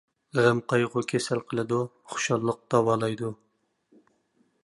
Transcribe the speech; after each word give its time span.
غەم-قايغۇ 0.37 1.03
كېسەل 1.11 1.43
قىلىدۇ، 1.51 1.81
خۇشاللىق 2.13 2.59
داۋالايدۇ. 2.75 3.33